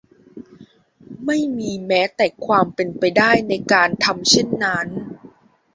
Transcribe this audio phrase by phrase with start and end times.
[1.25, 4.87] ไม่มีแม้แต่ความเป็นไปได้ในการทำเช่นนั้น